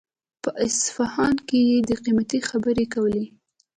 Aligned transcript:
په 0.43 0.49
اصفهان 0.65 1.35
کې 1.47 1.59
يې 1.69 1.77
د 1.89 1.89
قيمتۍ 2.03 2.39
خبرې 2.49 2.85
کولې. 2.93 3.25